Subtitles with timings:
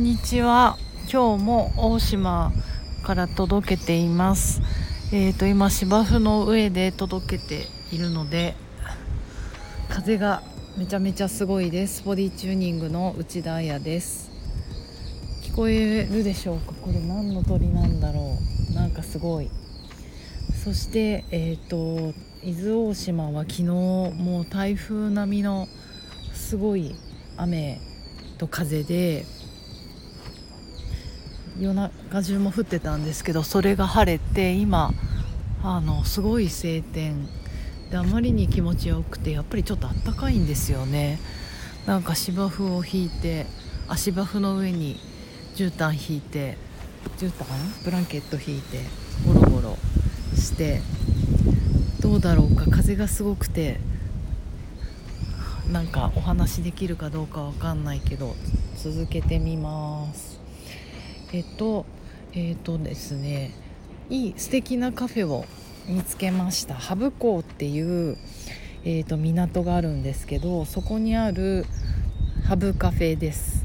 [0.00, 0.78] んにちは。
[1.12, 2.52] 今日も大島
[3.04, 4.62] から届けています。
[5.12, 8.54] えーと今芝生の上で届けているので
[9.90, 10.42] 風が
[10.78, 12.02] めちゃめちゃすごいです。
[12.02, 14.30] ボディチューニングの内田彩です。
[15.42, 16.72] 聞こえるでしょうか？
[16.80, 18.38] これ何の鳥なんだろ
[18.70, 18.74] う？
[18.74, 19.50] なんかすごい。
[20.64, 25.68] そしてえっ、ー、と伊豆大島は昨日もう台風並みの
[26.32, 26.94] すごい
[27.36, 27.78] 雨
[28.38, 29.26] と風で
[31.58, 34.92] 夜中中も降ってたんですけどそれが晴れて今
[35.62, 37.28] あのすごい晴天。
[37.90, 41.18] であまりに気持ちよくてやっぱりちょっとあったかいんですよね。
[41.86, 43.46] なんか芝生を引いて
[43.88, 45.00] 足場生の上に
[45.56, 46.56] 絨毯引いて
[47.18, 47.44] 絨毯
[47.84, 48.84] ブランケット引いて
[49.26, 49.78] ゴロゴロ
[50.36, 50.82] して
[52.00, 53.80] どうだろうか風がすごくて
[55.72, 58.36] なんかお話できるかどうかわかんないけど
[58.76, 60.29] 続けてみます。
[61.32, 61.86] えっと
[62.32, 63.52] えっとですね
[64.08, 65.44] いい素敵なカフェを
[65.86, 66.74] 見つけました。
[66.74, 68.16] ハブ港っていう、
[68.84, 71.64] えーと、港があるんですけどそこにある
[72.44, 73.64] ハブカフェです。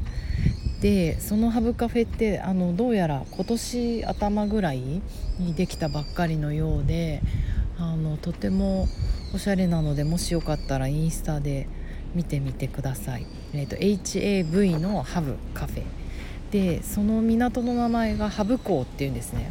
[0.80, 5.02] でそのハブカフェってあのどうやら今年頭ぐらい
[5.38, 7.22] にできたばっかりのようで
[7.78, 8.86] あのとても
[9.34, 11.66] おしゃれなのでもしよかったらインスタで
[12.14, 16.05] 見てみてください、えーと、HAV のハブカフェ。
[16.50, 19.50] でその港の名前がハブ港っていうんですね。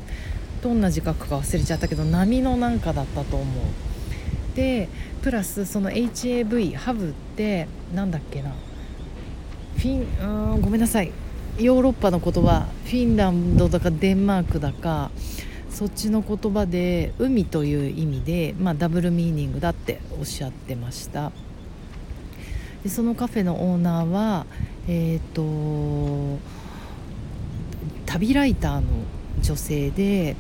[0.61, 4.55] どんな字書くか忘れちゃったけど波のなんかだったと思う。
[4.55, 4.87] で
[5.21, 8.51] プラスその HAV ハブってなんだっけな。
[9.77, 11.11] フィンうんごめんなさい。
[11.59, 12.67] ヨーロッパの言葉。
[12.85, 15.11] フィンランドだかデンマークだか
[15.69, 21.33] そっちの言葉で海という意味で、まあ、ダブルミーニングだっておっしゃってました。
[22.81, 24.45] でそのカフェのオーナーは
[24.87, 26.39] えっ、ー、と
[28.15, 28.83] 旅ライターの
[29.41, 30.37] 女性で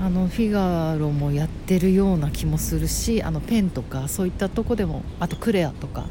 [0.00, 6.06] あのフィガロもやってるような気もするしあのペンとかそういったとこでもあとクレアとか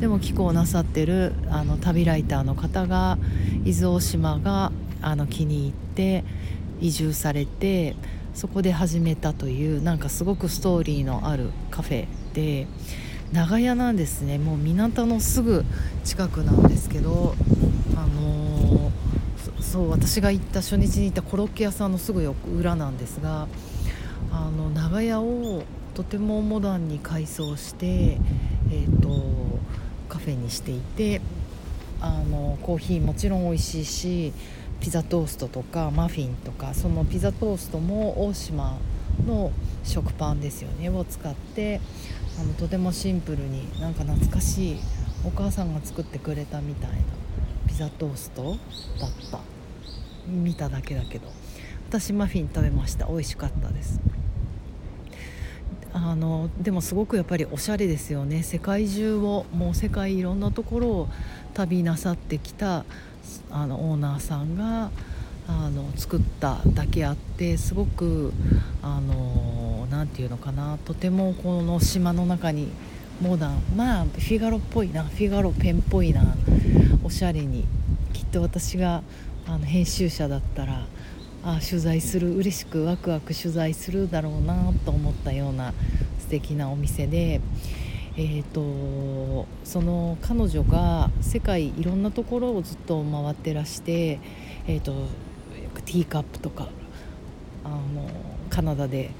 [0.00, 3.16] でも寄稿なさってるあの旅ライターの方が
[3.64, 4.70] 伊豆大島が
[5.00, 6.24] あの気に入って
[6.78, 7.96] 移住されて
[8.34, 12.66] そこで始めたというなんかすごくストーリーのあるカフェで
[13.32, 14.36] 長屋なんですね。
[14.36, 15.64] もう港のすぐ
[16.04, 17.34] 近くなんですけど
[17.96, 19.03] あのー
[19.64, 22.22] そう私が行った初日に行ったコロッケ屋さんのすぐ
[22.56, 23.48] 裏なんですが
[24.30, 25.64] あの長屋を
[25.94, 29.08] とてもモダンに改装して、えーと、
[30.08, 31.20] カフェにしていて
[32.00, 34.32] あのコーヒーもちろん美味しいし
[34.80, 38.76] ピザトーストとかマフィンとかそのピザトーストも大島
[39.26, 39.50] の
[39.82, 41.80] 食パンですよねを使って
[42.38, 44.76] あのとてもシンプルになんか懐かしい
[45.24, 46.96] お母さんが作ってくれたみたいな
[47.66, 48.56] ピザトースト
[49.00, 49.53] だった。
[50.26, 51.28] 見ただけだけど。
[51.88, 53.06] 私マフィン食べました。
[53.06, 54.00] 美味しかったです。
[55.92, 58.42] あのでもすごくやっぱりおしゃれですよね。
[58.42, 61.08] 世界中をもう世界いろんなところを
[61.52, 62.84] 旅なさってきた
[63.50, 64.90] あのオーナーさんが
[65.46, 68.32] あの作っただけあってすごく
[68.82, 70.78] あのなて言うのかな。
[70.84, 72.72] とてもこの島の中に
[73.20, 75.04] モダンまあフィガロっぽいな。
[75.04, 76.34] フィガロペンっぽいな。
[77.04, 77.66] おしゃれに。
[78.12, 79.02] きっと私が
[79.46, 80.86] あの編集者だったら
[81.42, 85.74] あ取材する嬉しくワクワク取材するだろうなと思ったような
[86.18, 87.42] 素敵なお店で、
[88.16, 94.18] えーと、その彼女が世界いろんなところをずっと回ってらして、
[94.66, 94.94] えーと、
[95.84, 96.68] ティーカップとか
[97.64, 98.08] あの
[98.48, 99.10] カナダで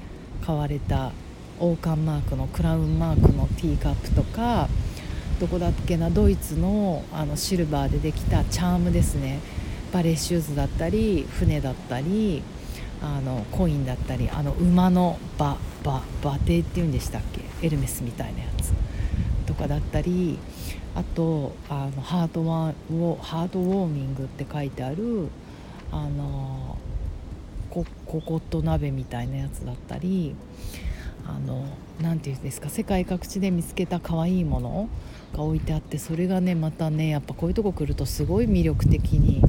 [0.43, 1.11] 買われた
[1.59, 4.69] 王冠マークのクラウンマークのティーカップとか
[5.39, 9.39] どこだっけなドイツのあのシルバーでできたチャームですね。
[9.95, 12.43] バレーシューズだったり船だったり
[13.01, 17.65] あのコインだったりあの馬のバババテっていうんでしたっけ？
[17.65, 18.73] エルメスみたいなやつ。
[19.45, 20.37] とかだったり
[20.95, 25.29] あとあのハートワーハートウォーミングって書いてある
[25.93, 26.77] あの
[27.69, 30.35] コココット鍋みたいなやつだったり
[31.25, 31.63] あの
[32.01, 32.67] なて言うんですか？
[32.67, 34.89] 世界各地で見つけた可愛いもの
[35.33, 39.41] が置いてあってそれがねまたねやっぱこういうとこ来るとすごい魅力的に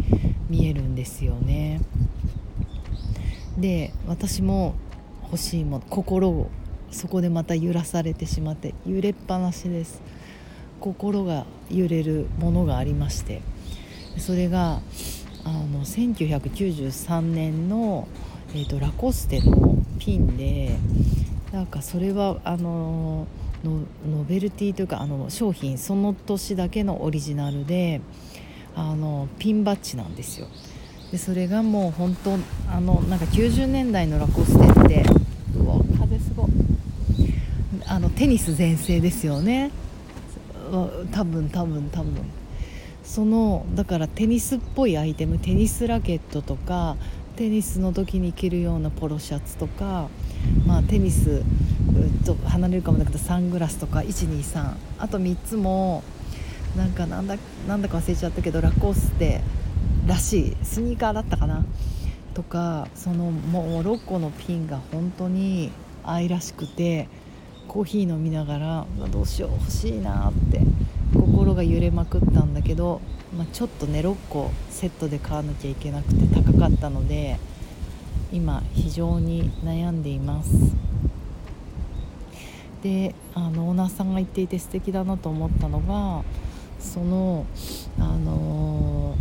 [0.48, 1.80] 見えるんですよね。
[3.58, 4.74] で私も
[5.24, 6.50] 欲しいもの心を
[6.90, 10.00] そこでまた揺らされてしまって揺れっぱなしです
[10.80, 13.42] 心が揺れるものがありまして
[14.18, 14.80] それが
[15.44, 18.08] あの1993年の、
[18.54, 20.76] えーと、ラコステのピンで
[21.52, 23.26] なんかそれはあの
[23.64, 28.00] ノベルティというかあの商品その年だけのオリジナルで
[28.76, 30.46] あのピンバッジなんですよ。
[31.10, 32.38] でそれがもう本当
[32.70, 35.04] あのなんか90年代のラコステって
[35.56, 36.48] うわ風すご
[37.86, 39.70] あのテニス全盛ですよね。
[41.12, 42.12] 多分多分多分。
[43.04, 46.96] そのだからテニスっぽいアイテムテニスラケットとか
[47.36, 50.08] テニスの時に着るようなポロシャツとか、
[50.66, 51.42] まあ、テニス
[52.24, 56.02] と離れるかもだけどサングラスとか123あと3つも
[56.76, 57.36] なんかなんだ
[57.66, 59.40] なんだか忘れちゃったけどラコステ
[60.06, 60.56] らしい。
[60.62, 61.64] スニーカーだったかな？
[62.34, 65.72] とかそのもう6個のピンが本当に
[66.04, 67.08] 愛らしくて
[67.66, 70.60] コーヒー飲みながらどうしよう欲しいなって
[71.14, 73.00] 心が揺れまくったんだけど、
[73.36, 77.38] まあ、ちょっとね6個セットで買わなきゃいけなくて高かったので
[78.32, 80.50] 今非常に悩んでいます。
[82.82, 86.22] であのオーナーさんが言っていて素敵だなと思ったのが
[86.78, 87.46] その
[87.98, 89.16] あの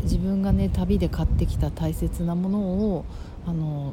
[0.00, 3.04] ー、自分がね旅で買ってきた大切なものを
[3.46, 3.92] あの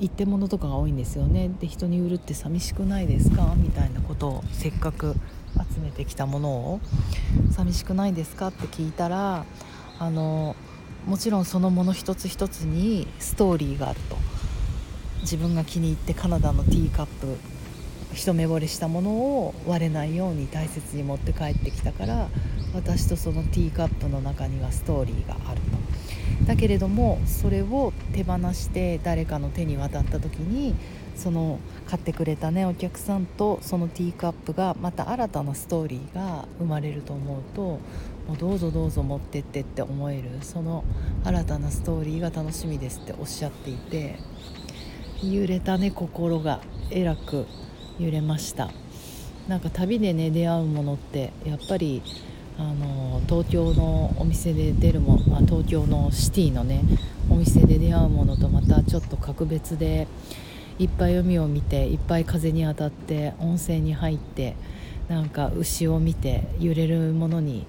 [0.00, 1.50] 一点物とかが多いんですよね。
[1.60, 3.54] で人に売るって寂しくないですか？
[3.56, 5.14] みたいなことをせっかく
[5.72, 6.80] 集めてきたものを
[7.52, 8.48] 寂しくないですか？
[8.48, 9.44] って聞いたら
[9.98, 10.56] あの
[11.06, 14.16] もちろんそのもの一つ一つにストーリーがあると。
[15.20, 17.38] 自分が気に入ってカナダのティーカップ
[18.14, 22.28] 一目惚れしたものを割れないように大切に持って帰ってきたから
[22.74, 25.84] 私とそのティーカップの中にはストーリーがあると。
[26.46, 30.74] だけれどもそれを手放して誰かの手に渡った時に
[31.14, 40.84] その買ってくれたねお客さんとそのティーカップがまた新たなストーリーが生まれると思うともうどうぞどうぞ持ってってって思えるその
[41.24, 44.16] 新たなストーリーが楽しみですっておっしゃっていて
[45.22, 47.46] 揺れたね心がえらく
[47.98, 48.70] 揺れました。
[49.48, 52.02] なんか旅でね出会うものってやっぱり
[52.58, 56.82] あの東京のお店で出るも、まあ、東京のシティのね
[57.28, 60.06] お店で出会うものとまたちょっと格別で
[60.78, 64.56] いっぱい海を見ていっぱい風に当たって温泉に入って
[65.08, 67.66] なんか牛を見て揺れるものに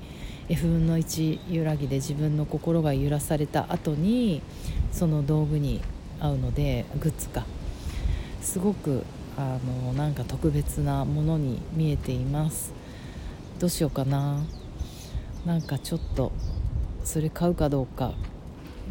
[0.47, 4.41] F 分の1揺らぎで自分の心が揺らされた後に
[4.91, 5.81] その道具に
[6.19, 7.45] 合うのでグッズか。
[8.41, 9.03] すごく
[9.37, 12.73] あのなんか特別なものに見えています。
[13.59, 14.39] どうしようかな。
[15.45, 16.31] なんかちょっと
[17.03, 18.13] それ買うかどうか。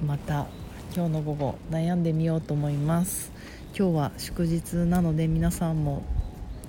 [0.06, 0.46] また
[0.94, 3.32] 今日の午後悩んでみようと思います。
[3.76, 6.02] 今日は祝日なので皆さんも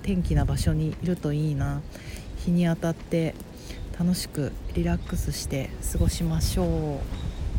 [0.02, 1.82] 天気な場所にいるといいな。
[2.44, 3.34] 日に当たって
[3.98, 7.00] 楽しくリラックスして過ごしましょ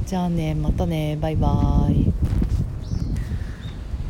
[0.05, 0.07] う。
[0.07, 1.17] じゃあねまたね。
[1.19, 2.06] バイバイ。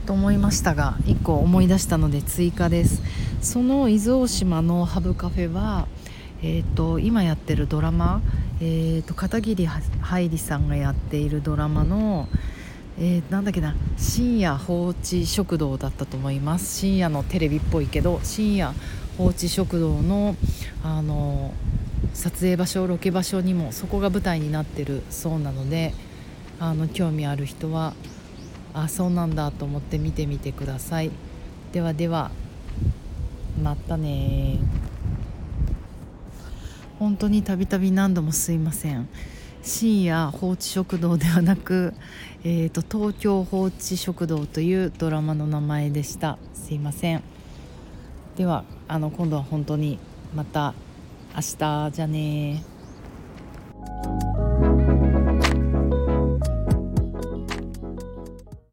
[0.07, 3.03] と思いましたが1個思い出したので追加です。
[3.41, 5.87] その伊豆大島のハブカフェは、
[6.41, 8.21] えーと、今やってるドラマ、
[8.61, 12.29] えーと、片桐はいりさんがやっているドラマの
[12.99, 16.79] 「えー、なんだっけな深夜放置食堂だったと思います。
[16.79, 18.73] 深夜のテレビっぽいけど深夜
[19.17, 20.37] 放置食堂の
[20.83, 21.53] あの
[22.13, 25.93] 撮影場所ロケ場所にもそこが舞台になってるそうなので
[26.59, 27.93] あの興味ある人は
[28.79, 31.09] あそうなんだと思って見てみてください。
[31.71, 32.29] ではでは
[33.61, 34.59] またね。
[36.99, 39.07] 本当にたびたび何度もすいません。
[39.63, 41.93] 深夜放置食堂ではなく、
[42.43, 46.37] えーと、東京放置食堂というドラマの名前でした。
[46.53, 47.23] すいません。
[48.35, 49.97] ではあの今度は本当に
[50.35, 50.75] また
[51.35, 52.63] 明日じゃね